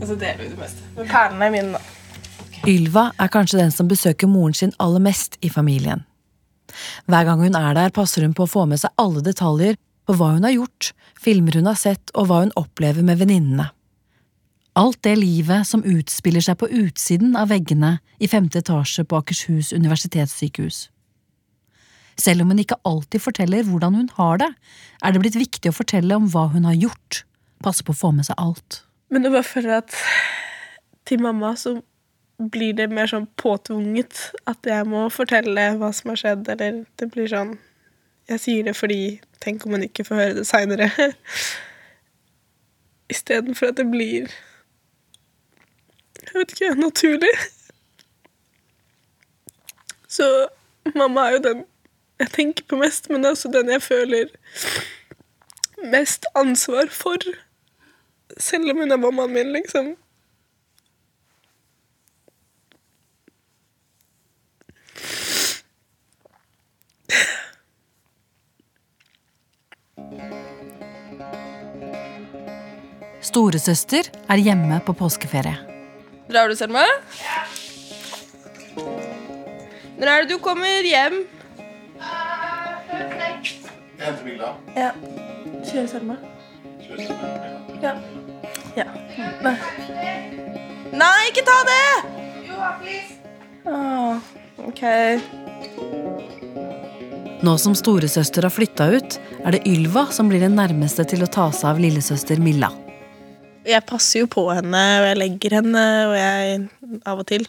[0.00, 0.86] Og så deler vi det meste.
[0.96, 1.82] Men perlene er mine, da.
[2.72, 6.06] Ylva er kanskje den som besøker moren sin aller mest i familien.
[7.04, 9.76] Hver gang hun er der, passer hun på å få med seg alle detaljer
[10.08, 13.68] på hva hun har gjort, filmer hun har sett og hva hun opplever med venninnene.
[14.72, 19.72] Alt det livet som utspiller seg på utsiden av veggene i femte etasje på Akershus
[19.76, 20.86] universitetssykehus.
[22.16, 24.48] Selv om hun ikke alltid forteller hvordan hun har det,
[25.04, 27.24] er det blitt viktig å fortelle om hva hun har gjort.
[27.64, 28.80] Passe på å få med seg alt.
[29.12, 29.96] Men jeg bare føler at
[31.08, 31.74] til mamma så
[32.52, 37.10] blir det mer sånn påtvunget at jeg må fortelle hva som har skjedd, eller det
[37.12, 37.58] blir sånn
[38.30, 40.86] Jeg sier det fordi tenk om hun ikke får høre det seinere.
[43.12, 44.30] Istedenfor at det blir
[46.22, 47.34] Jeg vet ikke naturlig.
[50.08, 50.48] Så
[50.94, 51.64] mamma er jo den
[52.22, 54.30] jeg tenker på mest, men det er også den jeg føler
[55.90, 57.18] mest ansvar for.
[58.38, 59.96] Selv om hun er mammaen min, liksom.
[73.22, 75.71] Storesøster er hjemme på påskeferie.
[76.32, 76.80] Drar du, Selma?
[79.98, 81.18] Når er det du kommer hjem?
[84.24, 84.54] Milla.
[84.72, 84.88] Ja.
[85.68, 86.16] Kjører Selma?
[87.82, 87.92] Ja.
[88.78, 88.86] ja.
[89.44, 89.54] Nei.
[91.02, 91.84] Nei, ikke ta det!
[93.68, 94.32] Åh,
[94.70, 94.82] ok.
[97.44, 101.28] Nå som storesøster har flytta ut, er det Ylva som blir den nærmeste til å
[101.28, 102.72] ta seg av lillesøster Milla.
[103.68, 106.64] Jeg passer jo på henne, og jeg legger henne, og jeg
[107.06, 107.46] av og til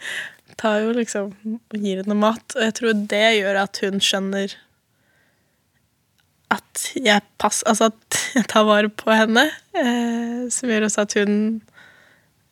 [0.60, 2.44] tar jo liksom og gir henne mat.
[2.56, 4.56] Og jeg tror det gjør at hun skjønner
[6.50, 9.46] at jeg passer altså at jeg tar vare på henne.
[9.76, 11.34] Eh, som gjør også at hun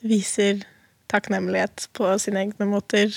[0.07, 0.63] viser
[1.11, 3.17] takknemlighet på sine egne måter.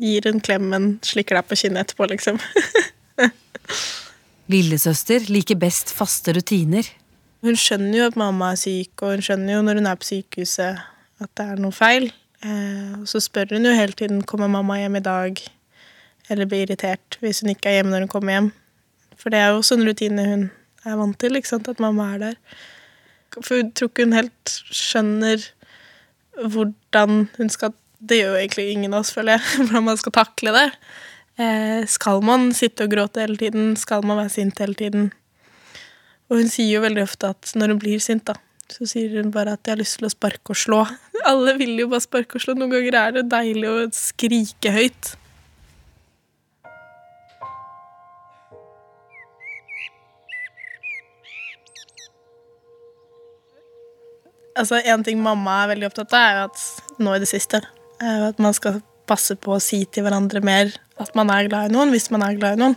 [0.00, 2.40] Gir en klem, men slikker deg på kinnet etterpå, liksom.
[4.52, 6.86] Lillesøster liker best faste rutiner.
[7.42, 10.06] Hun skjønner jo at mamma er syk, og hun skjønner jo når hun er på
[10.06, 10.82] sykehuset
[11.22, 12.10] at det er noe feil.
[12.42, 15.40] Eh, og så spør hun jo hele tiden kommer mamma hjem i dag,
[16.30, 18.52] eller blir irritert hvis hun ikke er hjemme når hun kommer hjem.
[19.18, 20.44] For det er jo også en rutiner hun
[20.86, 22.38] er vant til, ikke sant, at mamma er der.
[23.38, 25.48] For hun tror ikke hun helt skjønner
[26.42, 30.12] hvordan hun skal Det gjør jo egentlig ingen av oss, føler jeg, hvordan man skal
[30.16, 30.68] takle det.
[31.38, 33.76] Eh, skal man sitte og gråte hele tiden?
[33.78, 35.12] Skal man være sint hele tiden?
[36.32, 38.38] Og hun sier jo veldig ofte at når hun blir sint, da,
[38.72, 40.86] så sier hun bare at 'jeg har lyst til å sparke og slå'.
[41.30, 42.54] Alle vil jo bare sparke og slå.
[42.56, 45.16] Noen ganger er det deilig å skrike høyt.
[54.56, 57.60] Altså, En ting mamma er veldig opptatt av, er jo at nå i det siste
[58.00, 61.48] er jo at man skal passe på å si til hverandre mer at man er
[61.48, 62.76] glad i noen, hvis man er glad i noen.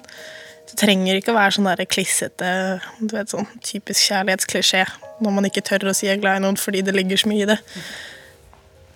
[0.66, 2.52] Det trenger ikke å være sånn der klissete,
[3.00, 4.86] du vet, sånn typisk kjærlighetsklisjé
[5.24, 7.30] når man ikke tør å si jeg er glad i noen fordi det ligger så
[7.32, 7.60] mye i det.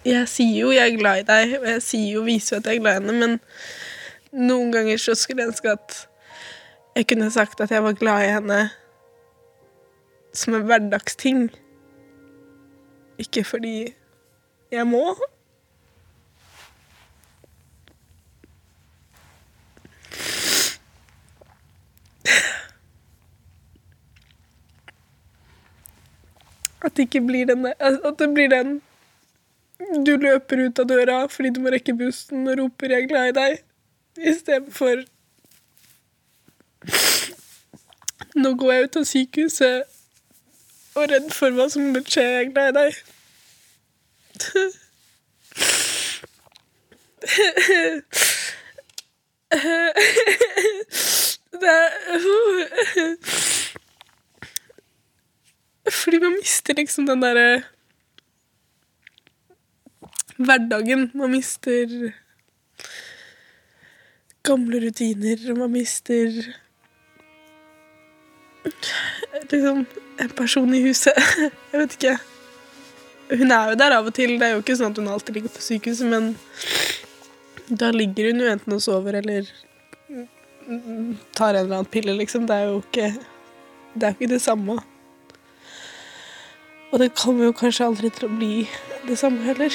[0.08, 2.70] Jeg sier jo jeg er glad i deg, og jeg sier jo viser jo at
[2.72, 5.98] jeg er glad i henne, men noen ganger så skulle jeg ønske at
[6.98, 8.60] jeg kunne sagt at jeg var glad i henne
[10.36, 11.50] som en hverdagsting.
[13.20, 13.94] Ikke fordi
[14.72, 15.16] jeg må.
[26.84, 28.82] Det ikke blir den At det blir den
[30.06, 33.30] Du løper ut av døra fordi du må rekke bussen og roper 'jeg er glad
[33.30, 33.64] i deg',
[34.18, 35.06] istedenfor
[38.36, 39.84] Nå går jeg ut av sykehuset
[40.96, 42.22] og er redd for hva som vil skje.
[42.22, 42.94] Jeg er glad i deg.
[51.60, 53.49] Det er
[55.90, 57.62] Fordi man mister liksom den derre
[60.38, 61.10] hverdagen.
[61.14, 62.12] Man mister
[64.44, 66.42] gamle rutiner, og man mister
[69.52, 69.86] liksom
[70.20, 71.14] en person i huset.
[71.72, 72.18] Jeg vet ikke.
[73.30, 74.38] Hun er jo der av og til.
[74.40, 76.32] Det er jo ikke sånn at hun alltid ligger på sykehuset, men
[77.70, 79.50] da ligger hun jo enten og sover eller
[81.38, 82.48] tar en eller annen pille, liksom.
[82.50, 83.12] Det er jo ikke
[83.94, 84.80] det, er ikke det samme.
[86.90, 88.54] Og det kommer jo kanskje aldri til å bli
[89.06, 89.74] det samme heller.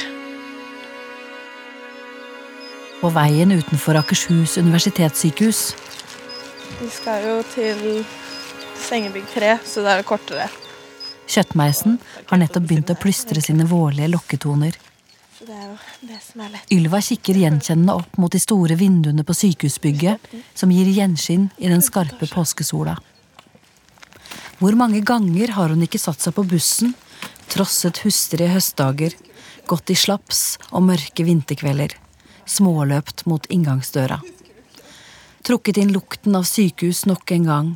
[2.98, 5.60] På veien utenfor Akershus universitetssykehus
[6.80, 8.02] Vi skal jo til
[8.80, 10.48] sengebygg 3, så det er kortere.
[11.30, 12.00] Kjøttmeisen
[12.30, 14.74] har nettopp begynt å plystre sine vårlige lokketoner.
[15.38, 15.76] Så det er jo
[16.10, 16.74] det som er lett.
[16.74, 21.84] Ylva kikker gjenkjennende opp mot de store vinduene på sykehusbygget, som gir gjenskinn i den
[21.84, 22.98] skarpe påskesola.
[24.60, 26.94] Hvor mange ganger har hun ikke satt seg på bussen,
[27.50, 29.14] trosset hustrige høstdager,
[29.66, 31.94] gått i slaps og mørke vinterkvelder,
[32.44, 34.20] småløpt mot inngangsdøra.
[35.44, 37.70] Trukket inn lukten av sykehus nok en gang,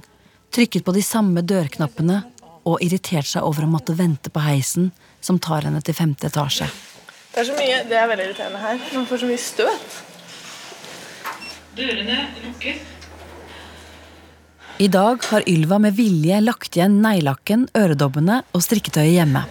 [0.54, 2.22] trykket på de samme dørknappene
[2.68, 6.68] og irritert seg over å måtte vente på heisen som tar henne til femte etasje.
[7.32, 8.80] Det er så mye, det er veldig irriterende her.
[8.94, 9.98] Man får så mye støt.
[11.78, 12.94] Dørene lukkes.
[14.78, 19.42] I dag har Ylva med vilje lagt igjen neglelakken, øredobbene og strikketøyet hjemme.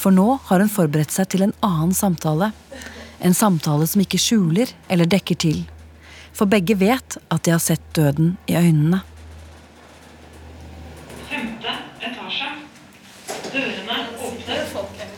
[0.00, 2.54] For nå har hun forberedt seg til en annen samtale.
[3.20, 5.58] En samtale som ikke skjuler eller dekker til.
[6.32, 9.02] For begge vet at de har sett døden i øynene.
[11.28, 12.48] Femte etasje.
[13.52, 15.08] Dørene åpne.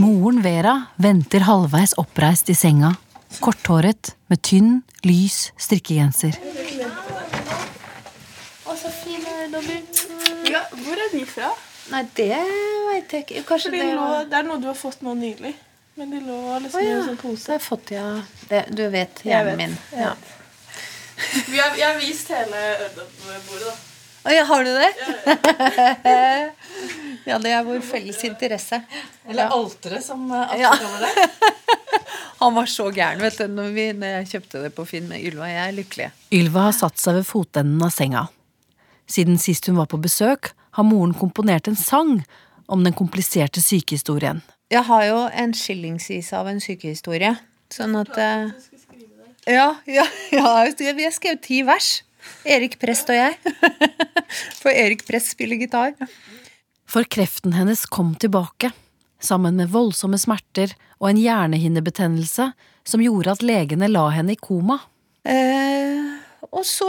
[0.00, 2.94] Moren Vera venter halvveis oppreist i senga.
[3.40, 6.36] Korthåret med tynn, lys strikkegenser.
[8.66, 9.78] Å, så fin Dobby.
[10.50, 11.50] Ja, hvor er de fra?
[11.90, 13.44] Nei, det veit jeg ikke.
[13.48, 15.54] Kanskje de det lå, det er noe du har fått nå nylig.
[15.98, 16.90] Men de lå liksom ja.
[16.90, 17.46] i en sånn pose.
[17.46, 18.06] Det har jeg fått, ja.
[18.50, 19.78] Det, du vet hjernen min.
[19.94, 20.12] jeg Ja.
[21.50, 22.60] Vi har, jeg har vist hele
[22.96, 23.74] bordet, da.
[24.20, 24.90] Å ja, har du det?
[27.30, 28.82] ja, det er vår felles interesse.
[29.24, 30.74] Eller alteret, som eh, Ja.
[30.74, 31.28] Atle kaller det.
[32.40, 35.24] Han var så gæren, vet du, når, vi, når jeg kjøpte det på Finn med
[35.28, 35.48] Ylva.
[35.48, 36.06] Jeg er lykkelig.
[36.36, 38.22] Ylva har satt seg ved fotenden av senga.
[39.10, 42.20] Siden sist hun var på besøk, har moren komponert en sang
[42.70, 44.40] om den kompliserte sykehistorien.
[44.70, 47.34] Jeg har jo en skillingsis av en sykehistorie.
[47.74, 48.52] Sånn at eh,
[49.50, 50.06] Ja, ja,
[50.36, 52.00] ja, jeg har skrevet ti vers.
[52.44, 53.36] Erik Prest og jeg.
[54.62, 55.94] For Erik Prest spiller gitar.
[56.90, 58.72] For kreften hennes kom tilbake,
[59.22, 62.50] sammen med voldsomme smerter og en hjernehinnebetennelse
[62.88, 64.80] som gjorde at legene la henne i koma.
[65.28, 66.00] Eh,
[66.50, 66.88] og så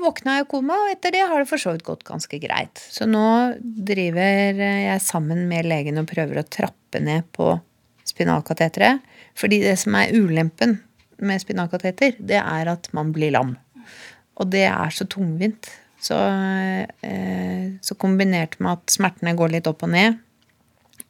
[0.00, 2.82] våkna jeg i koma, og etter det har det for så vidt gått ganske greit.
[2.92, 3.24] Så nå
[3.62, 7.54] driver jeg sammen med legen og prøver å trappe ned på
[8.08, 9.00] spinalkateteret.
[9.38, 10.76] Fordi det som er ulempen
[11.20, 13.54] med spinalkateter, det er at man blir lam.
[14.38, 15.70] Og det er så tungvint.
[16.00, 16.16] Så,
[17.02, 20.16] eh, så kombinert med at smertene går litt opp og ned,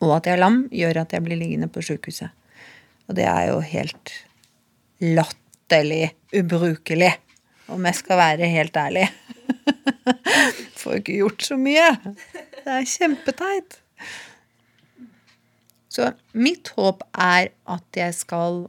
[0.01, 2.33] og at jeg er lam, gjør at jeg blir liggende på sjukehuset.
[3.07, 4.13] Og det er jo helt
[5.01, 7.13] latterlig ubrukelig,
[7.71, 9.07] om jeg skal være helt ærlig.
[10.81, 11.87] Får ikke gjort så mye.
[12.57, 13.79] Det er kjempeteit.
[15.91, 18.65] Så mitt håp er at jeg skal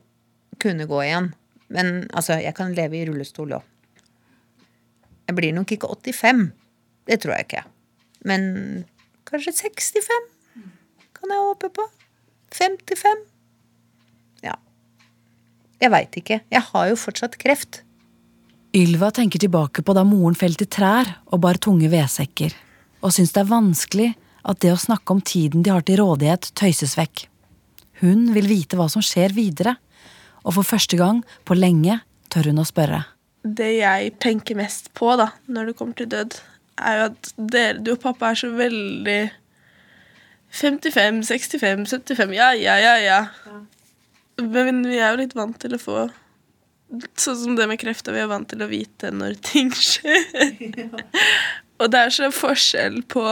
[0.61, 1.33] kunne gå igjen.
[1.71, 3.70] Men altså, jeg kan leve i rullestol òg.
[5.31, 6.49] Jeg blir nok ikke 85.
[7.07, 7.61] Det tror jeg ikke.
[8.27, 8.41] Men
[9.29, 10.25] kanskje 65
[11.15, 11.85] kan jeg håpe på.
[12.51, 13.21] 55.
[14.43, 14.57] Ja.
[15.79, 16.41] Jeg veit ikke.
[16.51, 17.79] Jeg har jo fortsatt kreft.
[18.75, 22.51] Ylva tenker tilbake på da moren felte trær og bar tunge vedsekker,
[23.03, 24.09] og syns det er vanskelig
[24.47, 27.25] at det å snakke om tiden de har til rådighet, tøyses vekk.
[28.03, 29.77] Hun vil vite hva som skjer videre,
[30.43, 31.99] og for første gang på lenge
[32.31, 33.03] tør hun å spørre.
[33.41, 36.37] Det jeg tenker mest på da, når det kommer til død,
[36.81, 39.21] er jo at dere, du og pappa er så veldig
[40.51, 43.21] 55, 65, 75 Ja, ja, ja, ja.
[44.41, 46.09] Men vi er jo litt vant til å få
[46.91, 50.25] Sånn som det med krefter, vi er vant til å vite når ting skjer.
[51.79, 53.23] Og det er så forskjell på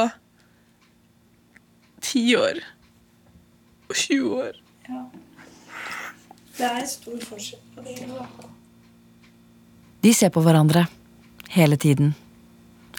[2.00, 2.62] ti år
[3.90, 4.62] og 20 år.
[4.88, 5.02] Ja.
[6.56, 7.98] Det er stor forskjell på det.
[10.02, 10.86] De ser på hverandre
[11.56, 12.14] hele tiden.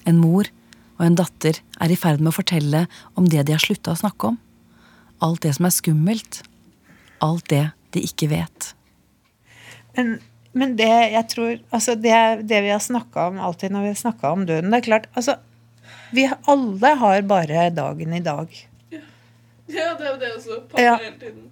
[0.08, 0.48] En mor
[0.98, 2.84] og en datter er i ferd med å fortelle
[3.16, 4.40] om det de har slutta å snakke om.
[5.24, 6.42] Alt det som er skummelt.
[7.24, 8.72] Alt det de ikke vet.
[9.96, 10.18] Men,
[10.56, 12.16] men det jeg tror altså det,
[12.48, 15.08] det vi har snakka om alltid når vi har snakka om døden Det er klart,
[15.18, 15.34] altså
[16.14, 18.52] Vi alle har bare dagen i dag.
[19.70, 20.60] Ja, det er jo det også.
[20.70, 20.94] Pappa Ja.
[20.98, 21.48] hele tiden.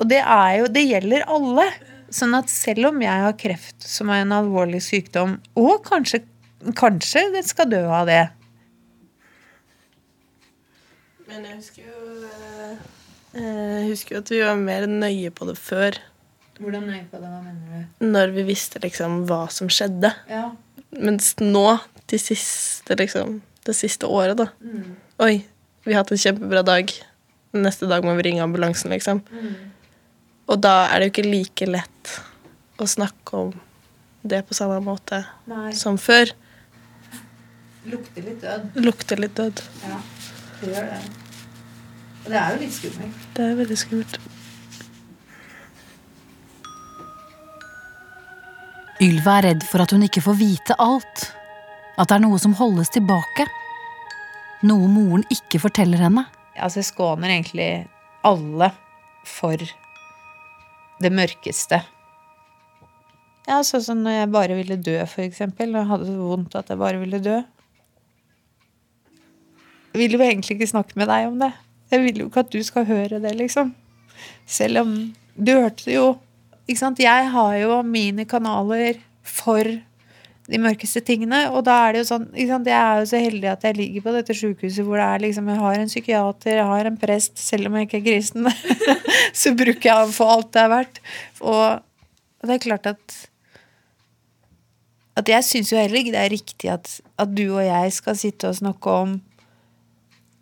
[0.00, 1.66] Og det er jo Det gjelder alle.
[2.12, 6.22] Sånn at selv om jeg har kreft, som er en alvorlig sykdom, og kanskje,
[6.78, 8.22] kanskje det skal dø av det
[11.32, 12.80] Men jeg husker jo eh,
[13.40, 15.96] Jeg husker jo at vi var mer nøye på det før.
[16.60, 17.30] Hvordan nøye på det?
[17.30, 18.04] Hva mener du?
[18.04, 20.12] Når vi visste liksom hva som skjedde.
[20.28, 20.50] Ja.
[21.00, 21.64] Mens nå,
[22.12, 24.50] de siste, liksom, det siste året, da
[25.24, 25.46] Oi,
[25.86, 26.92] vi har hatt en kjempebra dag.
[27.56, 29.22] Neste dag må vi ringe ambulansen, liksom.
[30.50, 32.14] Og da er det jo ikke like lett
[32.82, 33.52] å snakke om
[34.22, 35.72] det på samme måte Nei.
[35.76, 36.30] som før.
[37.90, 38.68] Lukter litt død.
[38.82, 39.62] Lukter litt død.
[39.82, 39.98] Ja,
[40.60, 41.00] det gjør det.
[42.22, 43.24] Og det er jo litt skummelt.
[43.34, 44.18] Det er veldig skummelt.
[49.02, 51.24] Ylva er redd for at hun ikke får vite alt.
[51.98, 53.48] At det er noe som holdes tilbake.
[54.68, 56.28] Noe moren ikke forteller henne.
[56.54, 57.70] Altså, jeg skåner egentlig
[58.22, 58.70] alle
[59.26, 59.58] for
[61.02, 61.82] det mørkeste.
[63.48, 65.74] Ja, sånn som når jeg bare ville dø, for eksempel.
[65.74, 67.40] Og hadde så vondt at jeg bare ville dø.
[69.92, 71.52] Jeg vil jo egentlig ikke snakke med deg om det.
[71.92, 73.74] Jeg vil jo ikke at du skal høre det, liksom.
[74.48, 74.92] Selv om
[75.36, 76.06] du hørte det jo.
[76.64, 77.02] Ikke sant?
[77.02, 79.66] Jeg har jo mine kanaler for
[80.52, 81.46] de mørkeste tingene.
[81.52, 82.68] Og da er det jo sånn sant?
[82.68, 85.48] Jeg er jo så heldig at jeg ligger på dette sykehuset hvor det er liksom
[85.48, 88.48] Jeg har en psykiater, jeg har en prest, selv om jeg ikke er kristen.
[89.40, 91.02] så bruker jeg ham for alt det er verdt.
[91.40, 93.18] Og det er klart at
[95.16, 98.16] At jeg syns jo heller ikke det er riktig at, at du og jeg skal
[98.16, 99.20] sitte og snakke om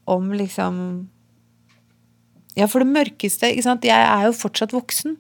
[0.06, 0.76] Om liksom
[2.56, 3.86] Ja, for det mørkeste ikke sant?
[3.86, 5.14] Jeg er jo fortsatt voksen.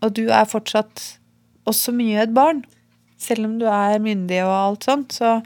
[0.00, 1.18] Og du er fortsatt
[1.68, 2.62] også mye et barn.
[3.20, 5.38] Selv om du er myndig og alt sånt, så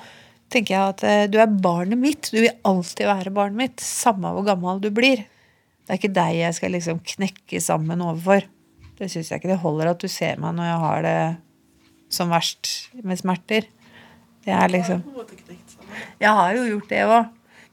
[0.52, 2.30] tenker jeg at eh, du er barnet mitt.
[2.30, 5.24] Du vil alltid være barnet mitt, samme hvor gammel du blir.
[5.84, 8.46] Det er ikke deg jeg skal liksom knekke sammen overfor.
[8.94, 11.18] Det syns jeg ikke det holder at du ser meg når jeg har det
[12.14, 12.70] som verst
[13.02, 13.66] med smerter.
[14.44, 15.02] Det er liksom
[16.20, 17.24] Jeg har jo gjort det òg.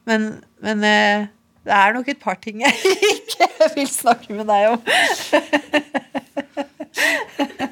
[0.08, 0.26] Men,
[0.64, 1.28] men eh,
[1.62, 2.74] det er nok et par ting jeg
[3.14, 4.80] ikke vil snakke med deg om.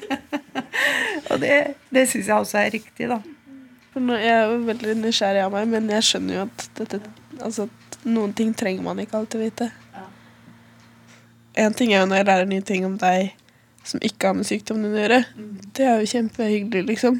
[1.31, 1.57] Og det,
[1.93, 3.21] det syns jeg også er riktig, da.
[3.95, 6.99] Jeg er jo veldig nysgjerrig av meg, men jeg skjønner jo at, dette,
[7.39, 7.67] altså,
[8.07, 9.69] noen ting trenger man ikke alltid vite.
[11.59, 13.33] En ting er jo når jeg lærer nye ting om deg
[13.83, 15.21] som ikke har med sykdommen din å gjøre.
[15.75, 17.19] Det er jo kjempehyggelig, liksom.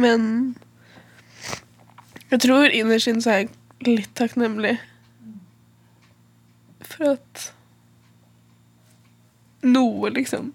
[0.00, 0.28] Men
[2.30, 3.50] jeg tror innerst inne så er jeg
[3.88, 4.76] litt takknemlig
[6.86, 7.50] for at
[9.66, 10.52] noe, liksom,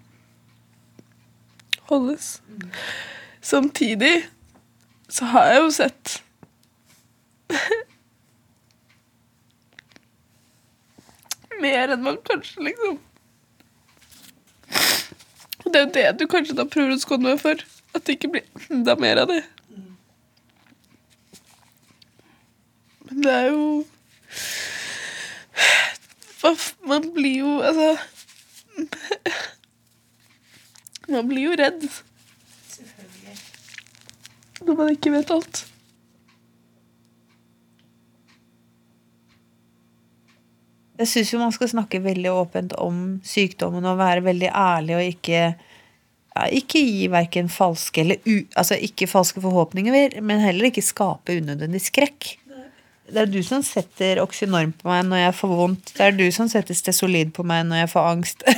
[1.90, 2.42] holdes.
[3.40, 4.28] Samtidig
[5.08, 6.22] så har jeg jo sett
[11.62, 12.98] mer enn man kanskje liksom
[15.64, 17.56] Og det er jo det du kanskje da prøver å skåne meg for.
[17.94, 19.42] At det ikke blir enda mer av det.
[23.06, 23.64] Men det er jo
[26.86, 27.88] Man blir jo Altså
[31.06, 31.86] Man blir jo redd.
[32.72, 33.38] Selvfølgelig.
[34.66, 35.62] Når man ikke vet alt.
[40.96, 45.04] Jeg syns jo man skal snakke veldig åpent om sykdommen og være veldig ærlig og
[45.04, 45.40] ikke
[46.36, 51.36] ja, ikke gi verken falske eller u, altså ikke falske forhåpninger, men heller ikke skape
[51.36, 52.32] unødvendig skrekk.
[53.06, 55.92] Det er du som setter oksynorm på meg når jeg får vondt.
[55.94, 58.38] Det er du som setter Stesolid på meg når jeg får angst.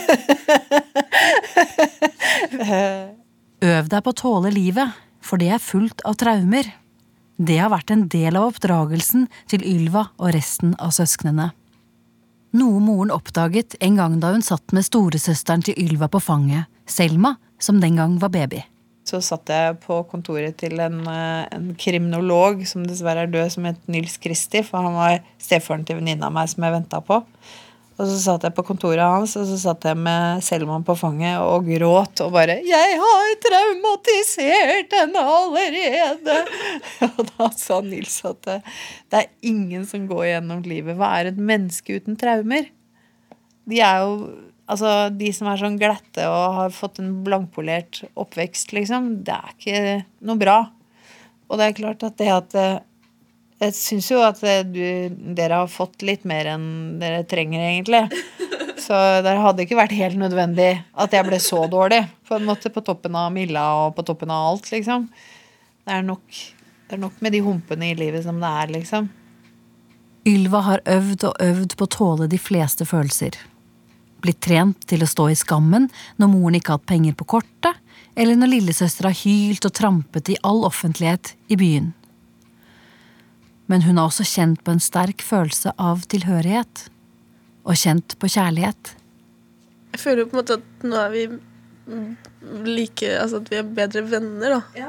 [3.68, 4.88] Øv deg på å tåle livet,
[5.20, 6.64] for det er fullt av traumer.
[7.38, 11.52] Det har vært en del av oppdragelsen til Ylva og resten av søsknene.
[12.56, 17.36] Noe moren oppdaget en gang da hun satt med storesøsteren til Ylva på fanget, Selma,
[17.60, 18.64] som den gang var baby.
[19.08, 23.64] Så satt jeg på kontoret til en, eh, en kriminolog som dessverre er død, som
[23.64, 27.22] het Nils Kristi, for han var stefaren til venninna av meg som jeg venta på.
[27.98, 31.40] Og så satt jeg på kontoret hans, og så satt jeg med Selman på fanget
[31.42, 36.46] og gråt og bare 'Jeg har traumatisert henne allerede!'
[37.18, 38.62] Og da sa Nils at det,
[39.10, 40.94] det er ingen som går gjennom livet.
[40.94, 42.70] Hva er et menneske uten traumer?
[43.66, 44.30] De er jo
[44.68, 49.54] Altså, de som er sånn glatte og har fått en blankpolert oppvekst, liksom, det er
[49.54, 49.80] ikke
[50.28, 50.58] noe bra.
[51.48, 52.76] Og det er klart at det at eh,
[53.58, 56.68] Jeg syns jo at eh, du, dere har fått litt mer enn
[57.00, 58.04] dere trenger, egentlig.
[58.84, 58.94] Så
[59.24, 62.04] det hadde ikke vært helt nødvendig at jeg ble så dårlig.
[62.28, 65.08] På en måte på toppen av Milla og på toppen av alt, liksom.
[65.82, 66.24] Det er nok,
[66.86, 69.10] det er nok med de humpene i livet som det er, liksom.
[70.28, 73.36] Ylva har øvd og øvd på å tåle de fleste følelser.
[74.24, 75.86] Blitt trent til å stå i skammen
[76.18, 77.78] når moren ikke har hatt penger på kortet,
[78.18, 81.92] eller når lillesøster har hylt og trampet i all offentlighet i byen.
[83.68, 86.86] Men hun har også kjent på en sterk følelse av tilhørighet.
[87.68, 88.94] Og kjent på kjærlighet.
[89.92, 91.24] Jeg føler jo på en måte at nå er vi
[92.68, 94.60] like Altså at vi er bedre venner, da.
[94.76, 94.88] Ja.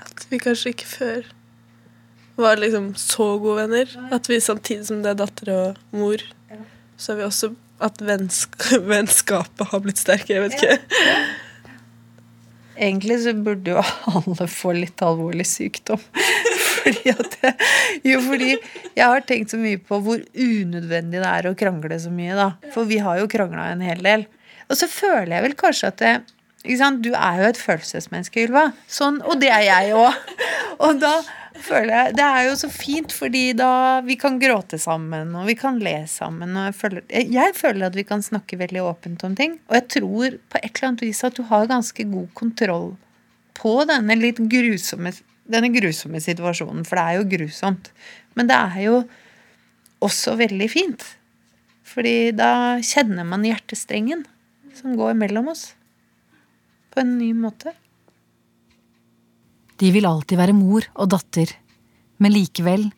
[0.00, 1.28] At vi kanskje ikke før
[2.36, 3.92] var liksom så gode venner.
[4.12, 6.24] At vi samtidig som det er datter og mor,
[6.96, 7.52] så er vi også
[7.82, 10.38] at vennsk vennskapet har blitt sterkere.
[10.38, 11.26] Jeg vet ikke.
[12.76, 16.00] Egentlig så burde jo alle få litt alvorlig sykdom.
[16.76, 17.52] Fordi jeg,
[18.06, 22.12] jo, fordi jeg har tenkt så mye på hvor unødvendig det er å krangle så
[22.14, 22.44] mye, da.
[22.70, 24.22] For vi har jo krangla en hel del.
[24.70, 26.12] Og så føler jeg vel kanskje at det?
[27.02, 28.68] Du er jo et følelsesmenneske, Ylva.
[28.86, 30.14] Sånn, og det er jeg òg.
[30.86, 31.16] Og da
[31.64, 35.56] føler jeg Det er jo så fint, fordi da vi kan gråte sammen, og vi
[35.58, 36.56] kan le sammen.
[36.68, 39.58] Jeg føler, jeg, jeg føler at vi kan snakke veldig åpent om ting.
[39.70, 42.92] Og jeg tror på et eller annet vis at du har ganske god kontroll
[43.56, 45.14] på denne litt grusomme
[45.46, 47.90] denne grusomme situasjonen, for det er jo grusomt.
[48.34, 48.96] Men det er jo
[50.04, 51.04] også veldig fint.
[51.86, 54.26] Fordi da kjenner man hjertestrengen
[54.76, 55.70] som går mellom oss.
[56.92, 57.72] På en ny måte.
[59.80, 61.52] De vil alltid være mor og datter,
[62.22, 62.88] men likevel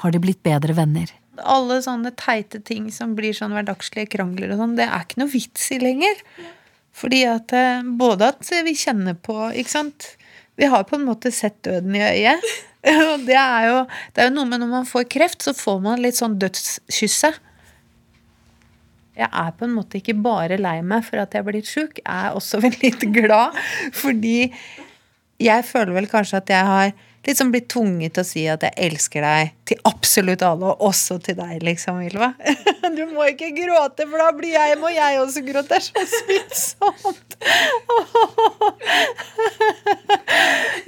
[0.00, 1.10] har de blitt bedre venner.
[1.44, 5.32] Alle sånne teite ting som blir sånn hverdagslige krangler og sånn, det er ikke noe
[5.32, 6.20] vits i lenger.
[6.94, 10.12] Fordi at eh, både at vi kjenner på, ikke sant
[10.54, 12.44] Vi har på en måte sett døden i øyet.
[13.10, 13.78] Og det er jo,
[14.14, 17.40] det er jo noe med når man får kreft, så får man litt sånn dødskysset.
[19.18, 21.98] Jeg er på en måte ikke bare lei meg for at jeg er blitt sjuk,
[21.98, 23.58] jeg er også veldig glad.
[23.98, 24.36] Fordi
[25.42, 26.92] jeg føler vel kanskje at jeg har
[27.24, 31.18] liksom blitt tvunget til å si at jeg elsker deg til absolutt alle, og også
[31.24, 32.34] til deg, liksom, Ylva.
[32.94, 35.66] Du må ikke gråte, for da blir jeg, må jeg også gråte.
[35.72, 37.38] Det er så smittsomt.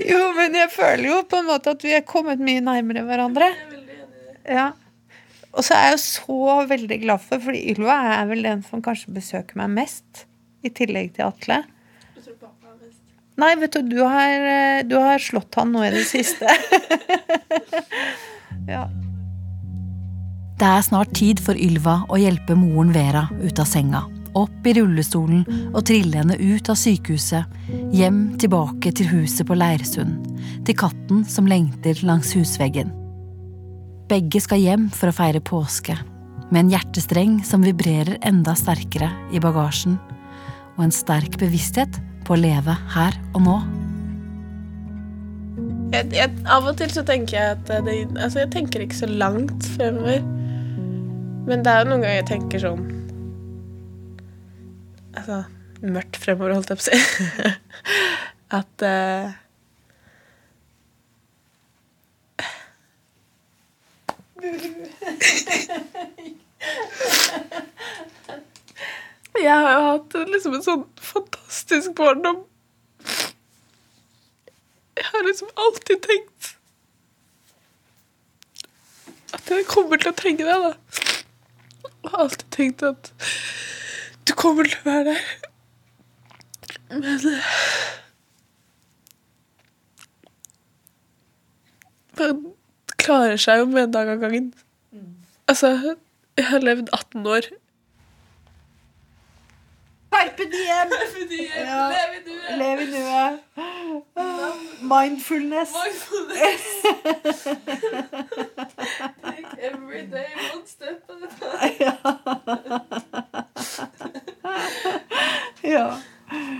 [0.06, 3.48] Jo, men jeg føler jo på en måte at vi er kommet mye nærmere hverandre.
[4.46, 4.68] Ja.
[5.56, 8.84] Og så er jeg jo så veldig glad for, fordi Ylva er vel den som
[8.84, 10.26] kanskje besøker meg mest,
[10.66, 11.62] i tillegg til Atle.
[13.36, 16.48] Nei, vet du, du har, eh, du har slått han nå i det siste.
[18.74, 18.86] ja.
[20.56, 24.06] Det er snart tid for Ylva å hjelpe moren Vera ut av senga.
[24.36, 27.44] Opp i rullestolen og trille henne ut av sykehuset.
[27.96, 30.24] Hjem tilbake til huset på Leirsund.
[30.64, 32.92] Til katten som lengter langs husveggen.
[34.08, 35.96] Begge skal hjem for å feire påske.
[36.48, 40.00] Med en hjertestreng som vibrerer enda sterkere i bagasjen.
[40.76, 43.56] Og en sterk bevissthet på å leve her og nå.
[45.94, 49.06] Jeg, jeg, av og til så tenker jeg at det, Altså, jeg tenker ikke så
[49.06, 50.20] langt fremover.
[51.46, 52.84] Men det er jo noen ganger jeg tenker sånn
[55.16, 55.36] Altså
[55.86, 56.96] mørkt fremover, holdt jeg på å si.
[58.58, 59.30] at uh,
[69.36, 70.84] Jeg har jo hatt liksom en sånn
[71.66, 72.44] fantastisk barndom.
[74.96, 76.52] Jeg har liksom alltid tenkt
[79.34, 80.70] at jeg kommer til å trenge deg, da.
[81.82, 83.10] Jeg har alltid tenkt at
[84.26, 85.24] du kommer til å være der.
[86.94, 87.52] Men eh,
[92.16, 92.46] Man
[92.96, 94.52] klarer seg jo med en dag av gangen.
[95.50, 95.74] Altså,
[96.38, 97.50] jeg har levd 18 år.
[100.16, 100.88] Carpe diem!
[101.66, 101.92] Ja.
[102.56, 103.34] Lev i nuet.
[104.80, 105.72] Mindfulness.
[105.84, 106.64] Mindfulness
[109.60, 111.92] every day one step at a time.
[115.62, 115.86] Ja.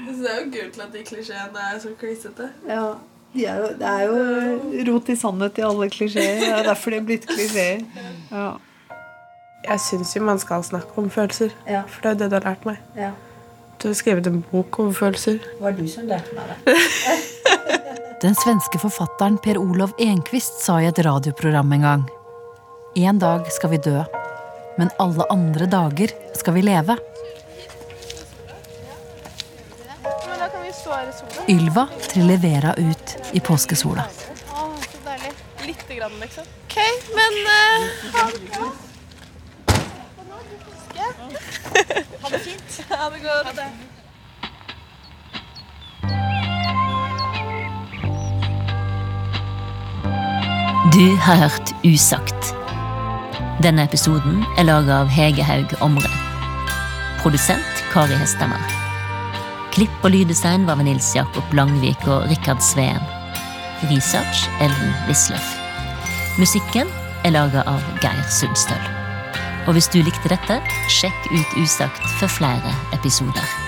[0.07, 2.51] Så det er jo gult til at de klisjeene er så klissete.
[2.69, 2.87] ja.
[3.35, 4.15] De er jo, det er jo
[4.93, 6.39] rot i sannhet i alle klisjeer.
[6.41, 7.83] Det er derfor de er blitt klisjeer.
[8.31, 8.47] Ja.
[9.67, 11.51] Jeg syns jo man skal snakke om følelser.
[11.69, 11.83] Ja.
[11.87, 12.77] For det er jo det du har lært meg.
[12.97, 13.11] Ja.
[13.79, 15.37] Du har skrevet en bok om følelser.
[15.43, 16.77] Det var du som lærte meg det.
[18.23, 22.05] Den svenske forfatteren Per Olov Enquist sa i et radioprogram en gang
[22.97, 23.99] En dag skal vi dø,
[24.81, 26.97] men alle andre dager skal vi leve.
[30.01, 31.45] Da kan vi stå sola.
[31.53, 34.09] Ylva triller Vera ut i påskesola.
[34.09, 35.33] Å, så deilig.
[35.67, 36.49] Lite grann, liksom.
[36.65, 36.81] Ok,
[37.13, 37.53] men uh,
[38.17, 38.25] ha,
[38.57, 38.73] ha.
[42.23, 42.81] Ha det fint.
[42.89, 43.47] Ha det godt.
[43.47, 43.71] Ha det.
[50.97, 52.55] Du har hørt Usagt.
[53.63, 56.09] Denne episoden er laga av Hege Haug Omre.
[57.21, 58.63] Produsent Kari Hestemar.
[59.77, 63.03] Klipp og lyddesign var ved Nils Jakob Langvik og Rikard Sveen.
[63.91, 65.57] Research Ellen Wisløff.
[66.39, 66.89] Musikken
[67.25, 68.96] er laga av Geir Sundstøl.
[69.67, 70.61] Og hvis du likte dette,
[70.95, 73.66] sjekk ut Usagt for flere episoder.